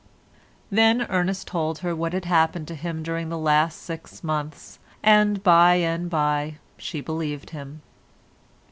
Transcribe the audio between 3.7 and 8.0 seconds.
six months, and by and by she believed him.